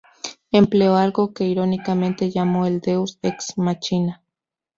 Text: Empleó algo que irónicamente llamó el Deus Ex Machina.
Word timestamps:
Empleó 0.51 0.95
algo 0.95 1.31
que 1.31 1.43
irónicamente 1.43 2.31
llamó 2.31 2.65
el 2.65 2.79
Deus 2.81 3.19
Ex 3.21 3.55
Machina. 3.59 4.23